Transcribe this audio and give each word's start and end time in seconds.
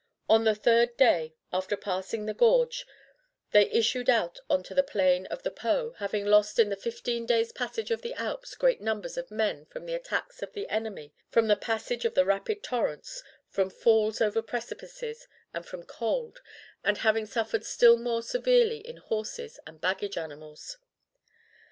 On 0.27 0.45
the 0.45 0.55
third 0.55 0.97
day 0.97 1.35
after 1.53 1.77
passing 1.77 2.25
the 2.25 2.33
gorge 2.33 2.87
they 3.51 3.69
issued 3.69 4.09
out 4.09 4.39
on 4.49 4.63
to 4.63 4.73
the 4.73 4.81
plain 4.81 5.27
of 5.27 5.43
the 5.43 5.51
Po, 5.51 5.93
having 5.99 6.25
lost 6.25 6.57
in 6.57 6.69
the 6.69 6.75
fifteen 6.75 7.27
days' 7.27 7.51
passage 7.51 7.91
of 7.91 8.01
the 8.01 8.15
Alps 8.15 8.55
great 8.55 8.81
numbers 8.81 9.15
of 9.15 9.29
men 9.29 9.67
from 9.67 9.85
the 9.85 9.93
attacks 9.93 10.41
of 10.41 10.53
the 10.53 10.67
enemy, 10.69 11.13
from 11.29 11.47
the 11.47 11.55
passage 11.55 12.03
of 12.03 12.15
the 12.15 12.25
rapid 12.25 12.63
torrents, 12.63 13.21
from 13.47 13.69
falls 13.69 14.21
over 14.21 14.41
the 14.41 14.47
precipices, 14.47 15.27
and 15.53 15.67
from 15.67 15.83
cold, 15.83 16.41
and 16.83 16.97
having 16.97 17.27
suffered 17.27 17.63
still 17.63 17.95
more 17.99 18.23
severely 18.23 18.79
in 18.79 18.97
horses 18.97 19.59
and 19.67 19.81
baggage 19.81 20.17
animals. 20.17 20.77